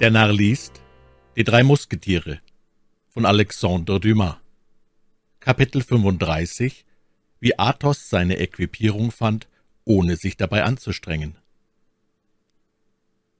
[0.00, 0.82] Der Narr liest
[1.36, 2.40] Die drei Musketiere
[3.10, 4.34] von Alexandre Dumas
[5.38, 6.84] Kapitel 35
[7.38, 9.46] Wie Athos seine Equipierung fand,
[9.84, 11.38] ohne sich dabei anzustrengen.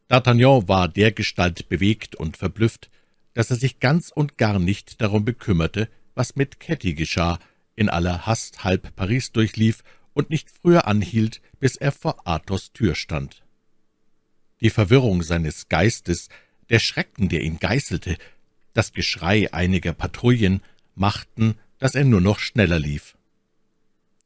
[0.08, 2.88] D'Artagnan war dergestalt bewegt und verblüfft,
[3.32, 7.40] dass er sich ganz und gar nicht darum bekümmerte, was mit Ketty geschah,
[7.74, 9.82] in aller Hast halb Paris durchlief
[10.12, 13.44] und nicht früher anhielt, bis er vor Athos Tür stand.
[14.60, 16.28] Die Verwirrung seines Geistes
[16.70, 18.16] der Schrecken, der ihn geißelte,
[18.72, 20.62] das Geschrei einiger Patrouillen
[20.94, 23.16] machten, dass er nur noch schneller lief.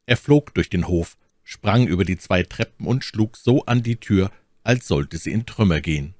[0.05, 3.97] Er flog durch den Hof, sprang über die zwei Treppen und schlug so an die
[3.97, 4.31] Tür,
[4.63, 6.13] als sollte sie in Trümmer gehen.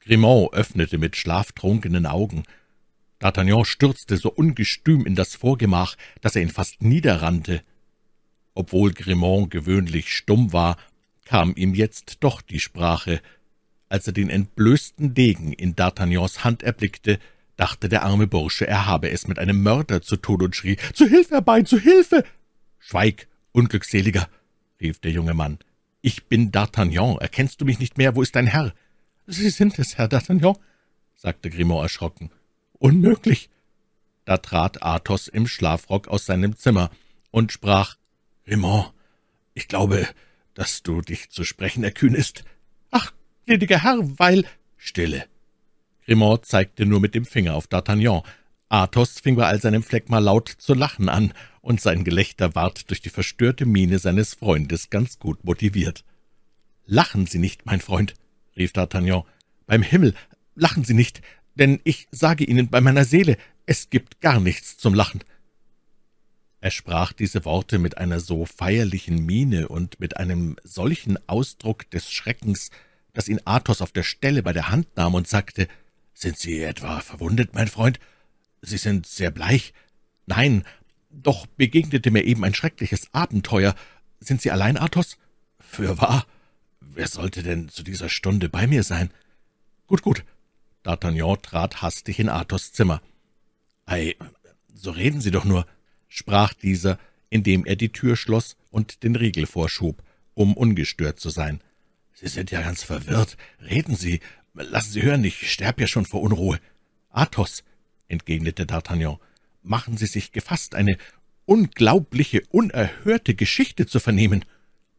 [0.00, 2.44] Grimont öffnete mit schlaftrunkenen Augen.
[3.20, 7.62] D'Artagnan stürzte so ungestüm in das Vorgemach, dass er ihn fast niederrannte.
[8.54, 10.76] Obwohl Grimont gewöhnlich stumm war,
[11.24, 13.20] kam ihm jetzt doch die Sprache,
[13.88, 17.18] als er den entblößten Degen in D'Artagnans Hand erblickte,
[17.56, 21.06] dachte der arme Bursche, er habe es mit einem Mörder zu tun und schrie, »Zu
[21.06, 22.24] Hilfe herbei, zu Hilfe!«
[22.78, 24.28] »Schweig, Unglückseliger«,
[24.80, 25.58] rief der junge Mann.
[26.02, 27.18] »Ich bin D'Artagnan.
[27.18, 28.14] Erkennst du mich nicht mehr?
[28.14, 28.74] Wo ist dein Herr?«
[29.26, 30.58] »Sie sind es, Herr D'Artagnan«,
[31.16, 32.30] sagte Grimaud erschrocken.
[32.78, 33.50] »Unmöglich!«
[34.24, 36.90] Da trat Athos im Schlafrock aus seinem Zimmer
[37.30, 37.96] und sprach,
[38.44, 38.92] »Grimaud,
[39.54, 40.06] ich glaube,
[40.54, 42.55] dass du dich zu sprechen erkühnest.« »Ach,
[43.46, 44.44] gnädiger Herr, weil...«
[44.76, 45.24] »Stille!«
[46.04, 48.22] Grimaud zeigte nur mit dem Finger auf D'Artagnan.
[48.68, 53.00] Athos fing bei all seinem Phlegma laut zu lachen an, und sein Gelächter ward durch
[53.00, 56.04] die verstörte Miene seines Freundes ganz gut motiviert.
[56.86, 58.14] »Lachen Sie nicht, mein Freund«,
[58.56, 59.24] rief D'Artagnan.
[59.66, 60.14] »Beim Himmel,
[60.54, 61.22] lachen Sie nicht,
[61.54, 65.22] denn ich sage Ihnen bei meiner Seele, es gibt gar nichts zum Lachen.«
[66.60, 72.12] Er sprach diese Worte mit einer so feierlichen Miene und mit einem solchen Ausdruck des
[72.12, 72.70] Schreckens,
[73.16, 75.68] dass ihn Athos auf der Stelle bei der Hand nahm und sagte,
[76.12, 77.98] »Sind Sie etwa verwundet, mein Freund?
[78.60, 79.72] Sie sind sehr bleich.
[80.26, 80.64] Nein,
[81.08, 83.74] doch begegnete mir eben ein schreckliches Abenteuer.
[84.20, 85.16] Sind Sie allein, Athos?
[85.58, 86.26] Fürwahr.
[86.80, 89.10] Wer sollte denn zu dieser Stunde bei mir sein?
[89.86, 90.22] Gut, gut.
[90.84, 93.00] D'Artagnan trat hastig in Athos Zimmer.
[93.86, 94.14] Ei,
[94.74, 95.66] so reden Sie doch nur,
[96.06, 96.98] sprach dieser,
[97.30, 100.02] indem er die Tür schloss und den Riegel vorschob,
[100.34, 101.62] um ungestört zu sein.
[102.18, 103.36] Sie sind ja ganz verwirrt.
[103.60, 104.20] Reden Sie.
[104.54, 106.58] Lassen Sie hören, ich sterb ja schon vor Unruhe.
[107.10, 107.62] Athos,
[108.08, 109.18] entgegnete D'Artagnan,
[109.62, 110.96] machen Sie sich gefasst, eine
[111.44, 114.46] unglaubliche, unerhörte Geschichte zu vernehmen.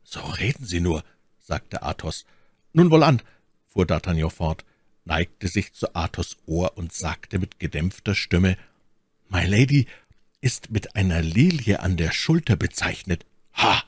[0.04, 1.04] So reden Sie nur,
[1.40, 2.26] sagte Athos.
[2.72, 3.24] Nun wohlan,
[3.66, 4.64] fuhr D'Artagnan fort,
[5.04, 8.58] neigte sich zu Athos Ohr und sagte mit gedämpfter Stimme,
[9.28, 9.88] My Lady
[10.40, 13.26] ist mit einer Lilie an der Schulter bezeichnet.
[13.56, 13.84] Ha!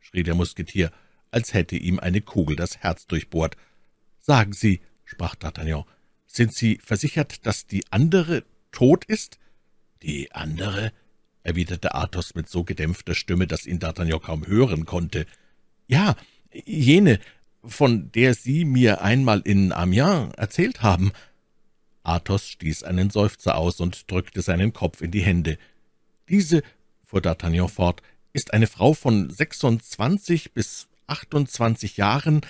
[0.00, 0.90] schrie der Musketier,
[1.32, 3.56] als hätte ihm eine Kugel das Herz durchbohrt.
[4.20, 5.84] »Sagen Sie«, sprach D'Artagnan,
[6.26, 9.38] »sind Sie versichert, dass die andere tot ist?«
[10.02, 10.92] »Die andere?«
[11.42, 15.26] erwiderte Athos mit so gedämpfter Stimme, dass ihn D'Artagnan kaum hören konnte.
[15.88, 16.14] »Ja,
[16.52, 17.18] jene,
[17.64, 21.12] von der Sie mir einmal in Amiens erzählt haben.«
[22.04, 25.58] Athos stieß einen Seufzer aus und drückte seinen Kopf in die Hände.
[26.28, 26.62] »Diese«,
[27.04, 32.40] fuhr D'Artagnan fort, »ist eine Frau von sechsundzwanzig bis achtundzwanzig Jahren.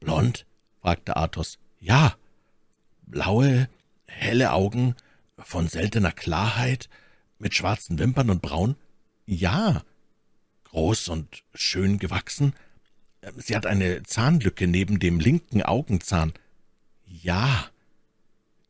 [0.00, 0.46] Blond?
[0.80, 1.58] fragte Athos.
[1.80, 2.16] Ja.
[3.06, 3.68] Blaue,
[4.06, 4.94] helle Augen,
[5.38, 6.88] von seltener Klarheit,
[7.38, 8.76] mit schwarzen Wimpern und braun?
[9.26, 9.82] Ja.
[10.64, 12.54] Groß und schön gewachsen?
[13.36, 16.32] Sie hat eine Zahnlücke neben dem linken Augenzahn.
[17.06, 17.70] Ja.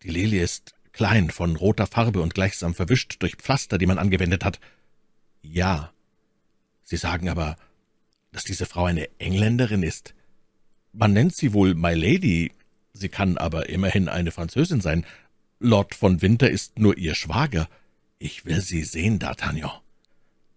[0.02, 4.44] Die Lilie ist klein, von roter Farbe und gleichsam verwischt durch Pflaster, die man angewendet
[4.44, 4.60] hat.
[5.42, 5.92] Ja.
[6.84, 7.56] Sie sagen aber,
[8.34, 10.12] dass diese Frau eine Engländerin ist.
[10.92, 12.50] Man nennt sie wohl My Lady,
[12.92, 15.06] sie kann aber immerhin eine Französin sein.
[15.60, 17.68] Lord von Winter ist nur ihr Schwager.
[18.18, 19.70] Ich will sie sehen, D'Artagnan.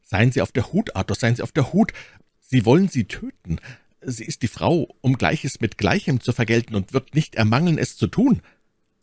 [0.02, 1.94] Seien Sie auf der Hut, Athos, seien Sie auf der Hut.
[2.40, 3.60] Sie wollen sie töten.
[4.02, 7.96] Sie ist die Frau, um Gleiches mit Gleichem zu vergelten und wird nicht ermangeln, es
[7.96, 8.42] zu tun.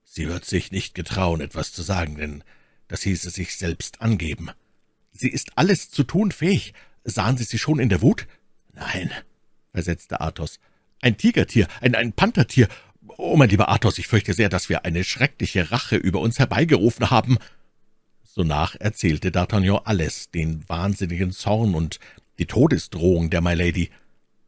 [0.02, 2.42] Sie wird sich nicht getrauen, etwas zu sagen, denn
[2.88, 4.50] das hieße sich selbst angeben.
[5.12, 6.74] Sie ist alles zu tun fähig.
[7.04, 8.26] Sahen Sie sie schon in der Wut?
[8.74, 9.10] »Nein«,
[9.72, 10.58] versetzte Athos,
[11.00, 12.68] »ein Tigertier, ein, ein Panthertier.
[13.16, 17.10] Oh, mein lieber Athos, ich fürchte sehr, dass wir eine schreckliche Rache über uns herbeigerufen
[17.10, 17.38] haben.«
[18.24, 22.00] Sonach erzählte D'Artagnan alles, den wahnsinnigen Zorn und
[22.38, 23.90] die Todesdrohung der My Lady.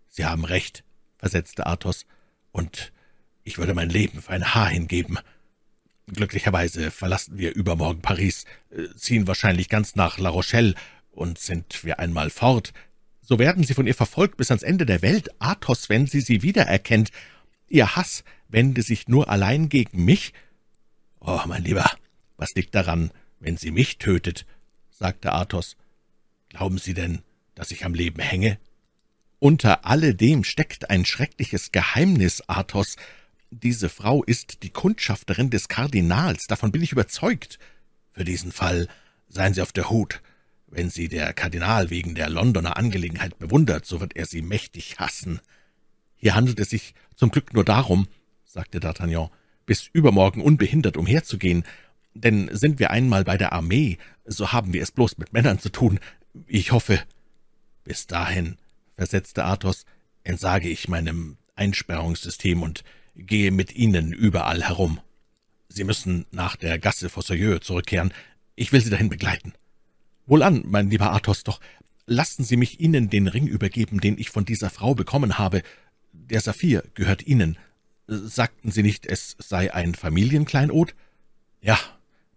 [0.09, 0.83] »Sie haben recht«,
[1.19, 2.07] versetzte Athos,
[2.51, 2.93] »und
[3.45, 5.19] ich würde mein Leben für ein Haar hingeben.
[6.09, 10.75] Glücklicherweise verlassen wir übermorgen Paris, äh, ziehen wahrscheinlich ganz nach La Rochelle,
[11.11, 12.73] und sind wir einmal fort,
[13.29, 16.43] so werden Sie von ihr verfolgt bis ans Ende der Welt, Athos, wenn sie sie
[16.43, 17.11] wiedererkennt.
[17.67, 20.33] Ihr Hass wende sich nur allein gegen mich?
[21.19, 21.91] Oh, mein Lieber,
[22.37, 24.47] was liegt daran, wenn sie mich tötet?
[24.91, 25.77] sagte Athos.
[26.51, 27.23] Glauben Sie denn,
[27.57, 28.59] dass ich am Leben hänge?
[29.41, 32.95] Unter alledem steckt ein schreckliches Geheimnis, Athos.
[33.51, 37.59] Diese Frau ist die Kundschafterin des Kardinals, davon bin ich überzeugt.
[38.13, 38.87] Für diesen Fall
[39.29, 40.23] seien Sie auf der Hut.
[40.69, 45.41] Wenn sie der Kardinal wegen der Londoner Angelegenheit bewundert, so wird er sie mächtig hassen.
[46.17, 48.09] Hier handelt es sich zum Glück nur darum,
[48.45, 49.31] sagte D'Artagnan,
[49.65, 51.65] bis übermorgen unbehindert umherzugehen,
[52.15, 55.71] denn sind wir einmal bei der Armee, so haben wir es bloß mit Männern zu
[55.71, 56.01] tun.
[56.47, 57.01] Ich hoffe.
[57.85, 58.57] Bis dahin,
[58.97, 59.85] versetzte Athos,
[60.25, 62.85] entsage ich meinem Einsperrungssystem und
[63.15, 65.01] gehe mit Ihnen überall herum.
[65.69, 68.13] Sie müssen nach der Gasse Fossoyeux zurückkehren.
[68.55, 69.53] Ich will Sie dahin begleiten.
[70.27, 71.61] Wohlan, mein lieber Athos, doch
[72.07, 75.63] lassen Sie mich Ihnen den Ring übergeben, den ich von dieser Frau bekommen habe.
[76.13, 77.59] Der Saphir gehört Ihnen.
[78.09, 80.95] Sagten Sie nicht, es sei ein Familienkleinod?
[81.61, 81.79] Ja,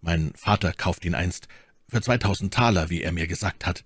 [0.00, 1.48] mein Vater kauft ihn einst
[1.88, 3.84] für zweitausend Taler, wie er mir gesagt hat.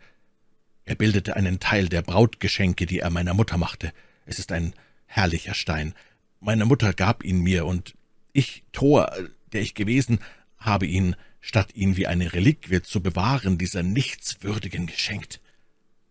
[0.85, 3.93] Er bildete einen Teil der Brautgeschenke, die er meiner Mutter machte.
[4.27, 4.75] Es ist ein
[5.07, 5.95] herrlicher Stein.
[6.41, 7.95] Meine Mutter gab ihn mir, und
[8.33, 9.11] ich, Tor,
[9.53, 10.19] der ich gewesen,
[10.65, 15.43] habe ihn statt ihn wie eine Reliquie zu bewahren, dieser Nichtswürdigen geschenkt.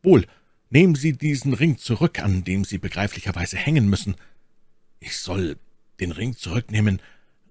[0.04, 0.28] Wohl,
[0.70, 4.16] nehmen Sie diesen Ring zurück, an dem Sie begreiflicherweise hängen müssen.
[5.00, 5.58] Ich soll
[6.00, 7.02] den Ring zurücknehmen,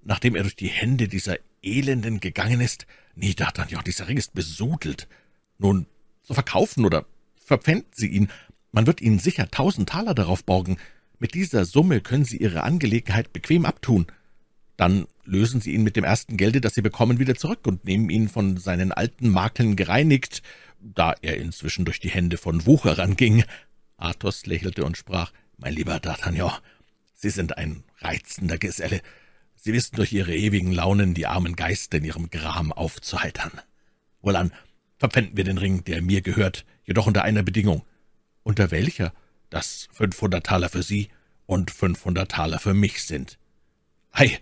[0.04, 2.86] nachdem er durch die Hände dieser Elenden gegangen ist?
[3.16, 5.08] Nee, D'Artagnan, dieser Ring ist besudelt.
[5.58, 5.86] Nun,
[6.22, 7.04] so verkaufen oder
[7.34, 8.28] verpfänden Sie ihn.
[8.70, 10.76] Man wird Ihnen sicher tausend Taler darauf borgen.
[11.18, 14.06] Mit dieser Summe können Sie Ihre Angelegenheit bequem abtun.
[14.76, 18.10] Dann lösen Sie ihn mit dem ersten Gelde, das Sie bekommen, wieder zurück und nehmen
[18.10, 20.42] ihn von seinen alten Makeln gereinigt,
[20.80, 23.44] da er inzwischen durch die Hände von Wucherern ging.
[23.96, 26.58] Athos lächelte und sprach, »Mein lieber D'Artagnan,
[27.14, 29.00] Sie sind ein reizender Geselle.
[29.54, 33.52] Sie wissen durch Ihre ewigen Launen die armen Geister in ihrem Gram aufzuheitern.
[34.20, 34.52] Wohlan,
[34.98, 37.84] verpfänden wir den Ring, der mir gehört, jedoch unter einer Bedingung.
[38.42, 39.12] Unter welcher?
[39.50, 41.10] Dass fünfhundert Taler für Sie
[41.46, 43.38] und fünfhundert Taler für mich sind.
[44.10, 44.40] Ei,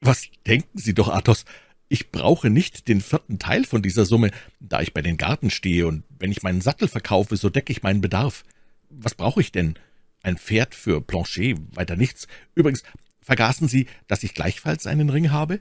[0.00, 1.44] was denken Sie doch, Athos?
[1.88, 4.30] Ich brauche nicht den vierten Teil von dieser Summe,
[4.60, 7.82] da ich bei den Garten stehe, und wenn ich meinen Sattel verkaufe, so decke ich
[7.82, 8.44] meinen Bedarf.
[8.90, 9.74] Was brauche ich denn?
[10.22, 12.28] Ein Pferd für Planchet, weiter nichts.
[12.54, 12.82] Übrigens,
[13.22, 15.60] vergaßen Sie, dass ich gleichfalls einen Ring habe?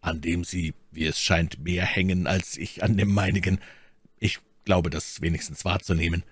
[0.00, 3.58] An dem Sie, wie es scheint, mehr hängen als ich an dem meinigen.
[4.18, 6.22] Ich glaube, das wenigstens wahrzunehmen.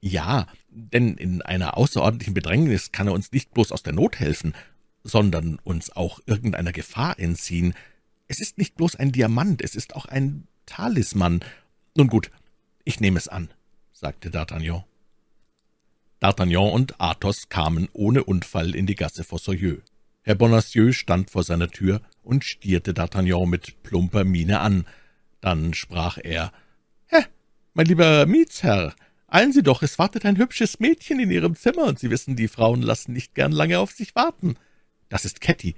[0.00, 4.54] Ja, denn in einer außerordentlichen Bedrängnis kann er uns nicht bloß aus der Not helfen,
[5.04, 7.74] sondern uns auch irgendeiner Gefahr entziehen.
[8.28, 11.40] Es ist nicht bloß ein Diamant, es ist auch ein Talisman.
[11.96, 12.30] Nun gut,
[12.84, 13.50] ich nehme es an,
[13.92, 14.84] sagte D'Artagnan.
[16.20, 19.82] D'Artagnan und Athos kamen ohne Unfall in die Gasse Fossoyeux.
[20.22, 24.86] Herr Bonacieux stand vor seiner Tür und stierte D'Artagnan mit plumper Miene an.
[25.40, 26.52] Dann sprach er,
[27.06, 27.24] »Hä,
[27.74, 28.94] mein lieber Mietsherr,
[29.26, 32.46] eilen Sie doch, es wartet ein hübsches Mädchen in Ihrem Zimmer, und Sie wissen, die
[32.46, 34.56] Frauen lassen nicht gern lange auf sich warten.«
[35.12, 35.74] »Das ist Ketty«,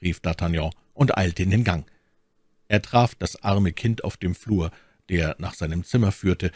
[0.00, 1.84] rief D'Artagnan und eilte in den Gang.
[2.68, 4.70] Er traf das arme Kind auf dem Flur,
[5.10, 6.52] der nach seinem Zimmer führte.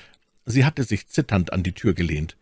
[0.47, 2.39] Sie hatte sich zitternd an die Tür gelehnt.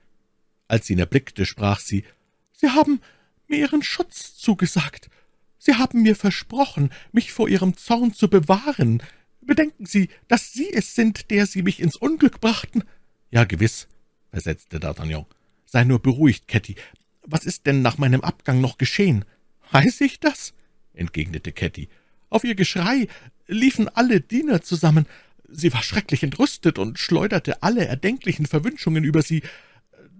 [0.69, 2.05] Als sie ihn erblickte, sprach sie,
[2.53, 3.01] »Sie haben
[3.49, 5.11] mir Ihren Schutz zugesagt.
[5.59, 9.03] Sie haben mir versprochen, mich vor Ihrem Zorn zu bewahren.
[9.41, 12.85] Bedenken Sie, dass Sie es sind, der Sie mich ins Unglück brachten.«
[13.33, 13.89] »Ja, gewiss«,
[14.31, 15.27] versetzte D'Artagnan.
[15.65, 16.77] »Sei nur beruhigt, Ketty.
[17.23, 19.25] Was ist denn nach meinem Abgang noch geschehen?«
[19.71, 20.53] »Weiß ich das?«
[20.95, 21.89] entgegnete Ketty.
[22.29, 23.09] »Auf ihr Geschrei
[23.47, 25.07] liefen alle Diener zusammen.
[25.49, 29.43] Sie war schrecklich entrüstet und schleuderte alle erdenklichen Verwünschungen über sie.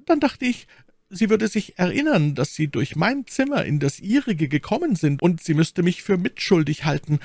[0.07, 0.67] Dann dachte ich,
[1.09, 5.43] sie würde sich erinnern, dass sie durch mein Zimmer in das ihrige gekommen sind, und
[5.43, 7.21] sie müsste mich für mitschuldig halten.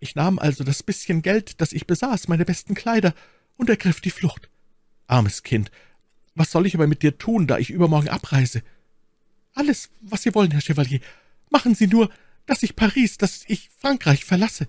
[0.00, 3.14] Ich nahm also das bisschen Geld, das ich besaß, meine besten Kleider,
[3.56, 4.50] und ergriff die Flucht.
[5.06, 5.70] Armes Kind,
[6.34, 8.62] was soll ich aber mit dir tun, da ich übermorgen abreise?
[9.54, 11.00] Alles, was Sie wollen, Herr Chevalier.
[11.50, 12.10] Machen Sie nur,
[12.46, 14.68] dass ich Paris, dass ich Frankreich verlasse.«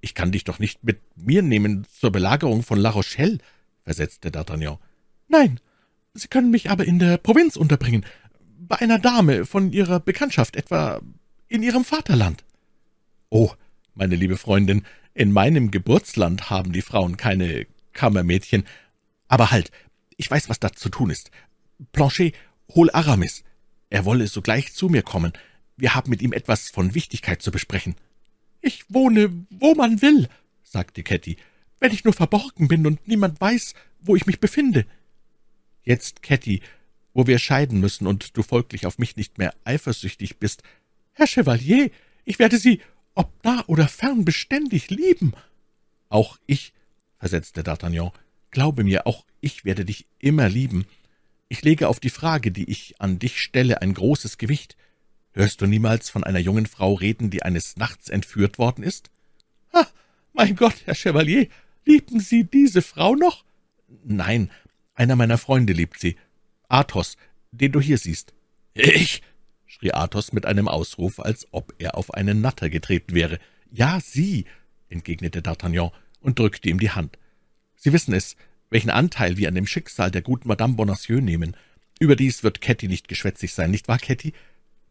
[0.00, 3.38] »Ich kann dich doch nicht mit mir nehmen zur Belagerung von La Rochelle«,
[3.84, 4.78] versetzte D'Artagnan.
[5.28, 5.60] »Nein,
[6.14, 8.04] Sie können mich aber in der Provinz unterbringen,
[8.58, 11.00] bei einer Dame von Ihrer Bekanntschaft, etwa
[11.48, 12.44] in Ihrem Vaterland.«
[13.30, 13.52] »Oh,
[13.94, 14.84] meine liebe Freundin,
[15.14, 18.64] in meinem Geburtsland haben die Frauen keine Kammermädchen.
[19.28, 19.70] Aber halt,
[20.16, 21.30] ich weiß, was da zu tun ist.
[21.92, 22.34] Planchet,
[22.74, 23.44] hol Aramis.
[23.90, 25.32] Er wolle sogleich zu mir kommen.
[25.76, 27.96] Wir haben mit ihm etwas von Wichtigkeit zu besprechen.«
[28.60, 30.28] »Ich wohne, wo man will«,
[30.62, 31.36] sagte Ketty,
[31.80, 34.86] »wenn ich nur verborgen bin und niemand weiß, wo ich mich befinde.«
[35.84, 36.62] »Jetzt, Ketty,
[37.14, 40.62] wo wir scheiden müssen und du folglich auf mich nicht mehr eifersüchtig bist,
[41.12, 41.90] Herr Chevalier,
[42.24, 42.80] ich werde Sie,
[43.14, 45.32] ob nah oder fern, beständig lieben.
[46.08, 46.72] Auch ich,
[47.18, 48.12] versetzte D'Artagnan,
[48.50, 50.86] glaube mir, auch ich werde dich immer lieben.
[51.48, 54.76] Ich lege auf die Frage, die ich an dich stelle, ein großes Gewicht.
[55.34, 59.10] Hörst du niemals von einer jungen Frau reden, die eines Nachts entführt worden ist?
[59.72, 59.86] Ah,
[60.32, 61.48] mein Gott, Herr Chevalier,
[61.86, 63.44] liebten Sie diese Frau noch?
[64.04, 64.50] Nein,
[64.94, 66.16] einer meiner Freunde liebt sie.
[66.68, 67.16] Athos,
[67.50, 68.32] den du hier siehst.
[68.74, 69.22] Ich?
[69.66, 73.38] schrie Athos mit einem Ausruf, als ob er auf einen Natter getreten wäre.
[73.70, 74.44] Ja, Sie,
[74.90, 77.18] entgegnete D'Artagnan und drückte ihm die Hand.
[77.74, 78.36] Sie wissen es,
[78.70, 81.56] welchen Anteil wir an dem Schicksal der guten Madame Bonacieux nehmen.
[81.98, 84.34] Überdies wird Ketty nicht geschwätzig sein, nicht wahr, Ketty?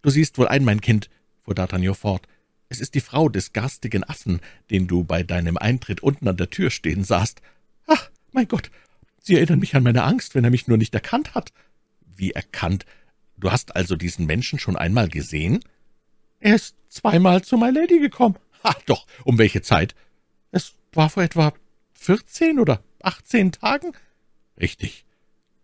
[0.02, 1.10] Du siehst wohl ein, mein Kind,
[1.44, 2.28] fuhr D'Artagnan fort,
[2.70, 4.40] es ist die Frau des garstigen Affen,
[4.70, 7.42] den du bei deinem Eintritt unten an der Tür stehen sahst.
[7.86, 8.72] Ach, mein Gott,
[9.24, 11.54] Sie erinnern mich an meine Angst, wenn er mich nur nicht erkannt hat.
[12.16, 12.86] Wie erkannt?
[13.38, 15.64] Du hast also diesen Menschen schon einmal gesehen?
[16.40, 18.36] Er ist zweimal zu My Lady gekommen.
[18.64, 19.96] Ha, doch, um welche Zeit?
[20.52, 21.54] Es war vor etwa
[21.94, 23.94] vierzehn oder achtzehn Tagen.
[24.60, 25.06] Richtig.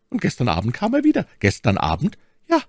[0.10, 1.26] Und gestern Abend kam er wieder.
[1.40, 2.18] Gestern Abend?
[2.48, 2.62] Ja,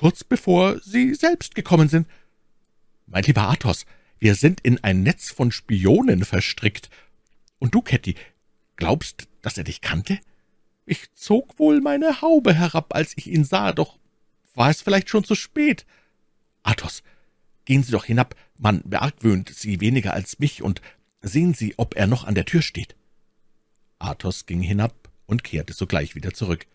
[0.00, 2.08] kurz bevor Sie selbst gekommen sind.
[3.06, 3.84] Mein lieber Athos,
[4.18, 6.88] wir sind in ein Netz von Spionen verstrickt.
[7.58, 8.14] Und du, Ketty,
[8.76, 10.18] glaubst, dass er dich kannte?
[10.86, 13.98] Ich zog wohl meine Haube herab, als ich ihn sah, doch
[14.54, 15.84] war es vielleicht schon zu spät.
[16.62, 17.02] Athos,
[17.66, 20.80] gehen Sie doch hinab, man beargwöhnt Sie weniger als mich, und
[21.20, 22.96] sehen Sie, ob er noch an der Tür steht.
[23.98, 26.66] Athos ging hinab und kehrte sogleich wieder zurück.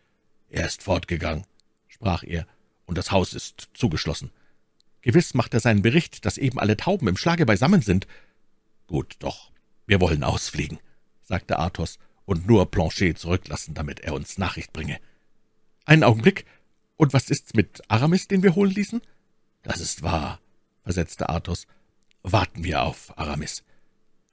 [0.48, 1.48] Er ist fortgegangen,
[1.88, 2.46] sprach er,
[2.86, 4.32] und das Haus ist zugeschlossen.
[5.01, 8.08] Gewiss macht er seinen Bericht, dass eben alle Tauben im Schlage beisammen sind.
[8.88, 9.51] Gut, doch,
[9.86, 10.80] wir wollen ausfliegen,
[11.24, 15.00] sagte Athos, und nur Planchet zurücklassen, damit er uns Nachricht bringe.
[15.86, 16.46] Einen Augenblick.
[16.98, 19.01] Und was ist's mit Aramis, den wir holen ließen?
[19.63, 20.39] Das ist wahr,
[20.84, 21.68] versetzte Athos.
[22.24, 23.63] Warten wir auf Aramis.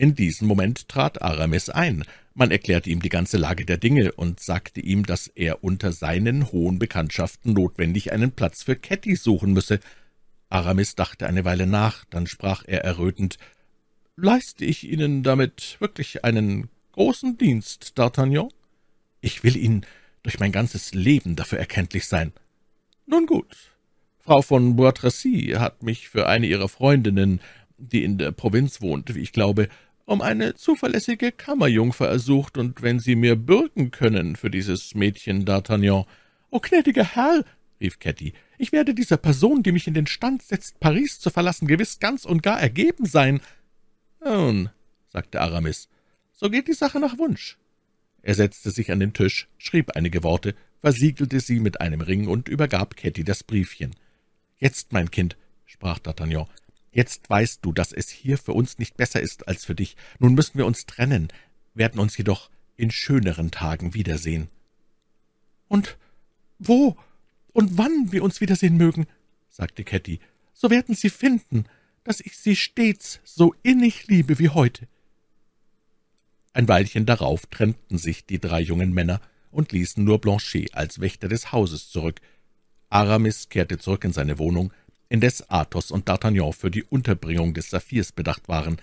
[0.03, 2.03] In diesem Moment trat Aramis ein.
[2.35, 6.51] Man erklärte ihm die ganze Lage der Dinge und sagte ihm, dass er unter seinen
[6.51, 9.79] hohen Bekanntschaften notwendig einen Platz für Ketty suchen müsse,
[10.49, 13.39] Aramis dachte eine Weile nach, dann sprach er errötend,
[14.17, 18.51] »Leiste ich Ihnen damit wirklich einen großen Dienst, D'Artagnan?
[19.21, 19.87] Ich will Ihnen
[20.25, 22.33] durch mein ganzes Leben dafür erkenntlich sein.«
[23.07, 23.57] »Nun gut.
[24.19, 27.41] Frau von Bois Tracy hat mich für eine ihrer Freundinnen,
[27.79, 29.69] die in der Provinz wohnt, wie ich glaube,
[30.13, 36.05] um eine zuverlässige Kammerjungfer ersucht, und wenn Sie mir bürgen können für dieses Mädchen, D'Artagnan...«
[36.51, 37.45] »O gnädiger Herr«,
[37.81, 41.67] rief Ketty, »ich werde dieser Person, die mich in den Stand setzt, Paris zu verlassen,
[41.67, 43.41] gewiss ganz und gar ergeben sein.«
[44.23, 44.69] »Nun«,
[45.09, 45.89] sagte Aramis,
[46.35, 47.57] »so geht die Sache nach Wunsch.«
[48.21, 52.49] Er setzte sich an den Tisch, schrieb einige Worte, versiegelte sie mit einem Ring und
[52.51, 53.97] übergab Ketty das Briefchen.
[54.59, 56.49] »Jetzt, mein Kind«, sprach D'Artagnan,
[56.93, 59.97] »jetzt weißt du, dass es hier für uns nicht besser ist als für dich.
[60.19, 61.29] Nun müssen wir uns trennen,
[61.75, 64.49] werden uns jedoch in schöneren Tagen wiedersehen.«
[65.69, 65.97] »Und
[66.59, 66.97] wo?«
[67.53, 69.07] und wann wir uns wiedersehen mögen,
[69.49, 70.21] sagte Ketty,
[70.53, 71.67] so werden Sie finden,
[72.05, 74.89] dass ich Sie stets so innig liebe wie heute.
[76.53, 79.21] Ein Weilchen darauf trennten sich die drei jungen Männer
[79.51, 82.21] und ließen nur Blanchet als Wächter des Hauses zurück.
[82.89, 84.73] Aramis kehrte zurück in seine Wohnung,
[85.13, 88.79] indes Athos und D'Artagnan für die Unterbringung des Saphirs bedacht waren.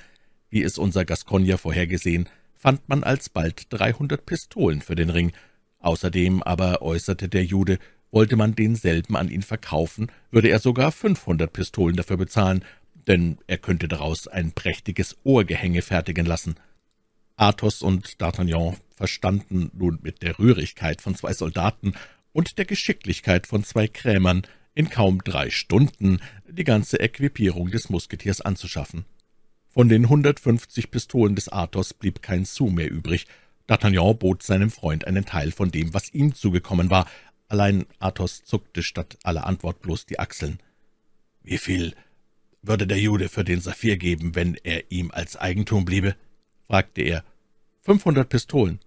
[0.51, 5.31] Wie es unser Gascogner vorhergesehen, fand man alsbald dreihundert Pistolen für den Ring.
[5.79, 7.79] Außerdem aber äußerte der Jude,
[8.11, 12.63] wollte man denselben an ihn verkaufen, würde er sogar fünfhundert Pistolen dafür bezahlen,
[13.07, 16.55] denn er könnte daraus ein prächtiges Ohrgehänge fertigen lassen.
[17.37, 21.93] Athos und D'Artagnan verstanden nun mit der Rührigkeit von zwei Soldaten
[22.33, 24.43] und der Geschicklichkeit von zwei Krämern
[24.75, 29.05] in kaum drei Stunden die ganze Equipierung des Musketiers anzuschaffen.
[29.69, 33.27] Von den hundertfünfzig Pistolen des Athos blieb kein Sou mehr übrig.
[33.67, 37.05] D'Artagnan bot seinem Freund einen Teil von dem, was ihm zugekommen war,
[37.49, 40.59] Allein Athos zuckte statt aller Antwort bloß die Achseln.
[41.41, 41.95] »Wie viel
[42.61, 46.15] würde der Jude für den Saphir geben, wenn er ihm als Eigentum bliebe?«
[46.67, 47.23] fragte er.
[47.81, 48.79] »Fünfhundert Pistolen.«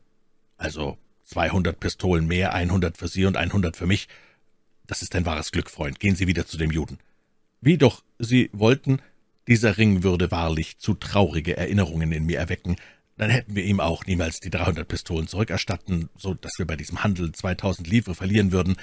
[0.57, 4.07] »Also zweihundert Pistolen mehr, einhundert für Sie und einhundert für mich.
[4.93, 6.01] Das ist ein wahres Glück, Freund.
[6.01, 6.99] Gehen Sie wieder zu dem Juden.«
[7.63, 9.01] »Wie doch, Sie wollten,
[9.49, 12.77] dieser Ring würde wahrlich zu traurige Erinnerungen in mir erwecken
[13.17, 17.03] dann hätten wir ihm auch niemals die dreihundert Pistolen zurückerstatten, so dass wir bei diesem
[17.03, 18.77] Handel zweitausend Livre verlieren würden.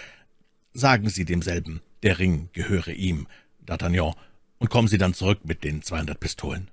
[0.74, 3.28] Sagen Sie demselben, der Ring gehöre ihm,
[3.68, 4.16] D'Artagnan,
[4.58, 6.72] und kommen Sie dann zurück mit den zweihundert Pistolen.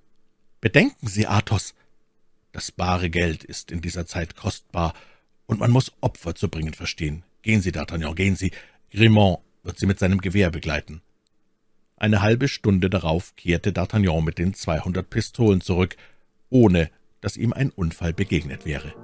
[0.62, 1.74] Bedenken Sie, Athos,
[2.52, 4.94] das bare Geld ist in dieser Zeit kostbar,
[5.44, 7.22] und man muss Opfer zu bringen verstehen.
[7.42, 8.52] Gehen Sie, D'Artagnan, gehen Sie.
[8.92, 11.02] Grimont wird Sie mit seinem Gewehr begleiten.
[11.96, 15.96] Eine halbe Stunde darauf kehrte D'Artagnan mit den zweihundert Pistolen zurück,
[16.50, 16.90] ohne
[17.20, 18.94] dass ihm ein Unfall begegnet wäre.